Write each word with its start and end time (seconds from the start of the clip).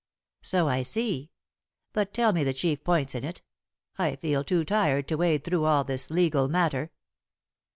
"So 0.41 0.67
I 0.67 0.81
see. 0.81 1.29
But 1.93 2.11
tell 2.11 2.33
me 2.33 2.43
the 2.43 2.55
chief 2.55 2.83
points 2.83 3.13
in 3.13 3.23
it. 3.23 3.43
I 3.99 4.15
feel 4.15 4.43
too 4.43 4.65
tired 4.65 5.07
to 5.09 5.15
wade 5.17 5.43
through 5.43 5.65
all 5.65 5.83
this 5.83 6.09
legal 6.09 6.47
matter." 6.47 6.91